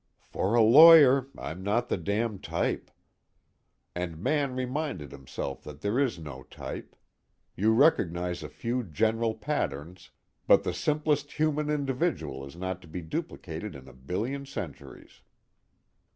[0.25, 2.89] For a lawyer I'm not the damn type.
[3.93, 6.95] And Mann reminded himself that there is no type.
[7.55, 10.09] You recognize a few general patterns,
[10.47, 15.21] but the simplest human individual is not to be duplicated in a billion centuries.